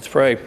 [0.00, 0.38] Let's pray.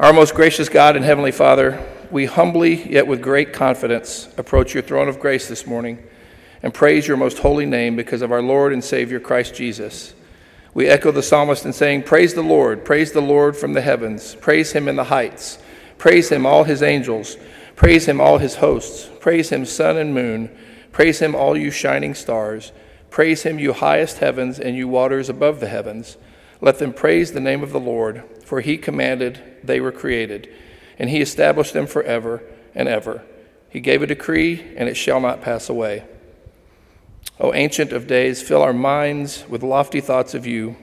[0.00, 4.82] Our most gracious God and Heavenly Father, we humbly, yet with great confidence, approach your
[4.82, 6.02] throne of grace this morning
[6.64, 10.14] and praise your most holy name because of our Lord and Savior Christ Jesus.
[10.74, 14.34] We echo the psalmist in saying, Praise the Lord, praise the Lord from the heavens,
[14.34, 15.60] praise him in the heights,
[15.96, 17.36] praise him, all his angels,
[17.76, 20.50] praise him, all his hosts, praise him, sun and moon,
[20.90, 22.72] praise him, all you shining stars,
[23.10, 26.16] praise him, you highest heavens and you waters above the heavens.
[26.60, 30.48] Let them praise the name of the Lord, for he commanded, they were created,
[30.98, 32.42] and he established them forever
[32.74, 33.22] and ever.
[33.68, 36.04] He gave a decree, and it shall not pass away.
[37.38, 40.76] O Ancient of Days, fill our minds with lofty thoughts of you,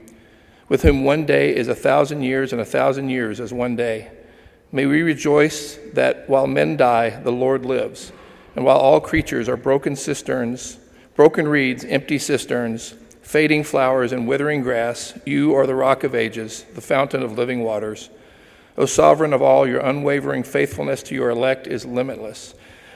[0.69, 4.11] with whom one day is a thousand years, and a thousand years as one day.
[4.71, 8.11] May we rejoice that while men die, the Lord lives,
[8.55, 10.77] and while all creatures are broken cisterns,
[11.15, 16.65] broken reeds, empty cisterns, fading flowers, and withering grass, you are the rock of ages,
[16.75, 18.09] the fountain of living waters.
[18.77, 22.53] O sovereign of all, your unwavering faithfulness to your elect is limitless.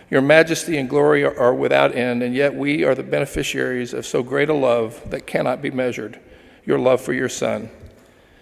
[0.09, 4.23] Your majesty and glory are without end, and yet we are the beneficiaries of so
[4.23, 6.19] great a love that cannot be measured
[6.65, 7.71] your love for your Son.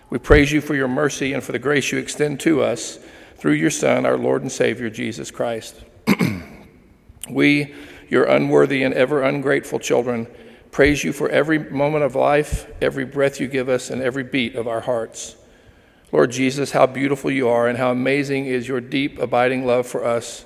[0.09, 3.00] We praise you for your mercy and for the grace you extend to us
[3.38, 5.80] through your Son, our Lord and Savior, Jesus Christ.
[7.30, 7.73] we,
[8.09, 10.28] your unworthy and ever ungrateful children,
[10.76, 14.56] praise you for every moment of life, every breath you give us, and every beat
[14.56, 15.38] of our hearts.
[16.12, 20.03] Lord Jesus, how beautiful you are, and how amazing is your deep, abiding love for
[20.03, 20.44] us.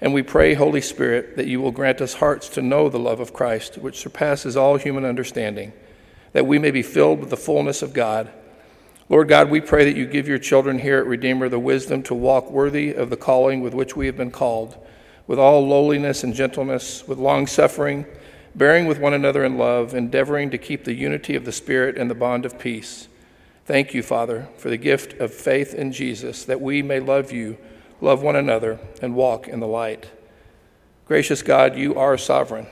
[0.00, 3.20] And we pray, Holy Spirit, that you will grant us hearts to know the love
[3.20, 5.74] of Christ, which surpasses all human understanding,
[6.32, 8.32] that we may be filled with the fullness of God.
[9.10, 12.14] Lord God, we pray that you give your children here at Redeemer the wisdom to
[12.14, 14.78] walk worthy of the calling with which we have been called,
[15.26, 18.06] with all lowliness and gentleness, with long suffering,
[18.54, 22.10] bearing with one another in love, endeavoring to keep the unity of the Spirit and
[22.10, 23.08] the bond of peace.
[23.64, 27.58] Thank you, Father, for the gift of faith in Jesus, that we may love you
[28.00, 30.08] love one another, and walk in the light.
[31.06, 32.66] Gracious God, you are sovereign.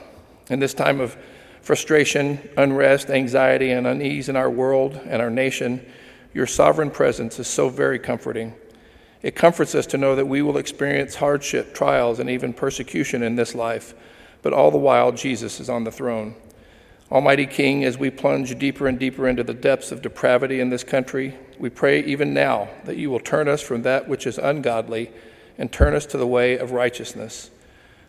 [0.49, 1.17] In this time of
[1.61, 5.85] frustration, unrest, anxiety, and unease in our world and our nation,
[6.33, 8.53] your sovereign presence is so very comforting.
[9.21, 13.35] It comforts us to know that we will experience hardship, trials, and even persecution in
[13.35, 13.93] this life,
[14.41, 16.35] but all the while, Jesus is on the throne.
[17.11, 20.83] Almighty King, as we plunge deeper and deeper into the depths of depravity in this
[20.83, 25.11] country, we pray even now that you will turn us from that which is ungodly
[25.57, 27.49] and turn us to the way of righteousness.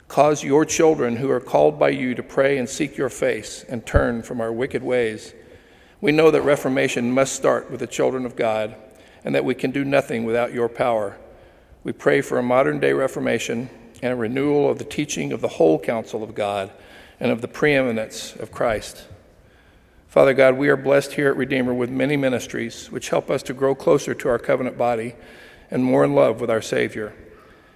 [0.09, 3.87] Cause your children who are called by you to pray and seek your face and
[3.87, 5.34] turn from our wicked ways.
[6.00, 8.75] We know that reformation must start with the children of God
[9.22, 11.19] and that we can do nothing without your power.
[11.84, 13.71] We pray for a modern day reformation
[14.03, 16.70] and a renewal of the teaching of the whole counsel of God
[17.20, 19.06] and of the preeminence of Christ.
[20.09, 23.53] Father God, we are blessed here at Redeemer with many ministries which help us to
[23.53, 25.14] grow closer to our covenant body
[25.70, 27.12] and more in love with our Savior.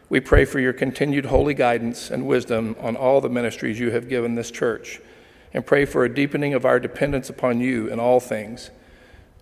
[0.09, 4.09] We pray for your continued holy guidance and wisdom on all the ministries you have
[4.09, 5.01] given this church,
[5.55, 8.71] and pray for a deepening of our dependence upon you in all things.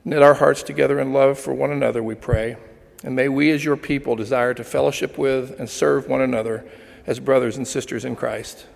[0.04, 2.56] Knit our hearts together in love for one another, we pray,
[3.02, 6.64] and may we as your people desire to fellowship with and serve one another
[7.06, 8.66] as brothers and sisters in Christ.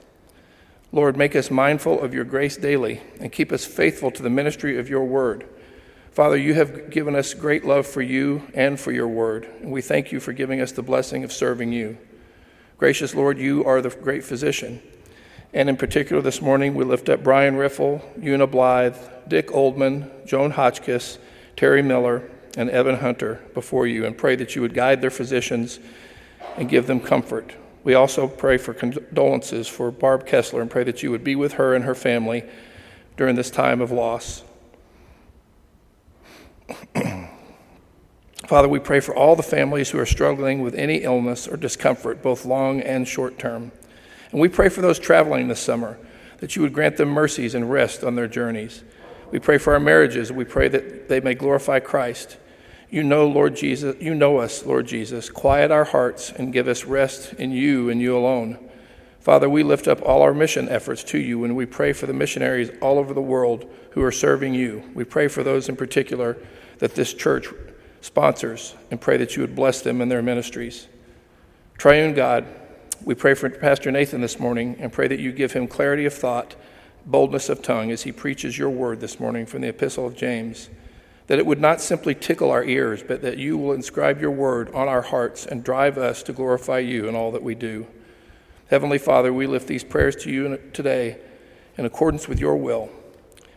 [0.92, 4.78] Lord, make us mindful of your grace daily and keep us faithful to the ministry
[4.78, 5.46] of your word.
[6.12, 9.82] Father, you have given us great love for you and for your word, and we
[9.82, 11.98] thank you for giving us the blessing of serving you.
[12.78, 14.80] Gracious Lord, you are the great physician.
[15.52, 18.96] And in particular, this morning, we lift up Brian Riffle, Una Blythe,
[19.26, 21.18] Dick Oldman, Joan Hotchkiss,
[21.56, 25.80] Terry Miller, and Evan Hunter before you and pray that you would guide their physicians
[26.56, 27.54] and give them comfort.
[27.82, 31.54] We also pray for condolences for Barb Kessler and pray that you would be with
[31.54, 32.44] her and her family
[33.16, 34.42] during this time of loss.
[38.46, 42.22] Father, we pray for all the families who are struggling with any illness or discomfort,
[42.22, 43.72] both long and short term.
[44.30, 45.98] And we pray for those traveling this summer
[46.38, 48.82] that you would grant them mercies and rest on their journeys.
[49.30, 50.30] We pray for our marriages.
[50.32, 52.36] We pray that they may glorify Christ.
[52.94, 55.28] You know, Lord Jesus, you know us, Lord Jesus.
[55.28, 58.56] Quiet our hearts and give us rest in you and you alone.
[59.18, 62.12] Father, we lift up all our mission efforts to you and we pray for the
[62.12, 64.88] missionaries all over the world who are serving you.
[64.94, 66.36] We pray for those in particular
[66.78, 67.48] that this church
[68.00, 70.86] sponsors and pray that you would bless them in their ministries.
[71.76, 72.46] Triune God,
[73.02, 76.14] we pray for Pastor Nathan this morning and pray that you give him clarity of
[76.14, 76.54] thought,
[77.04, 80.68] boldness of tongue as he preaches your word this morning from the Epistle of James
[81.26, 84.72] that it would not simply tickle our ears, but that you will inscribe your word
[84.74, 87.86] on our hearts and drive us to glorify you in all that we do.
[88.68, 91.18] Heavenly Father, we lift these prayers to you today
[91.76, 92.90] in accordance with your will.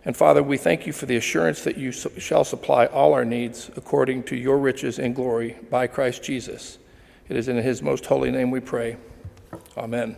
[0.06, 3.70] And Father, we thank you for the assurance that you shall supply all our needs
[3.76, 6.78] according to your riches and glory by Christ Jesus.
[7.28, 8.96] It is in his most holy name we pray.
[9.76, 10.16] Amen.